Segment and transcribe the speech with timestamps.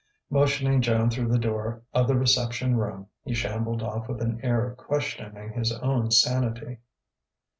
[0.31, 4.67] Motioning Joan through the door of the reception room, he shambled off with an air
[4.67, 6.79] of questioning his own sanity.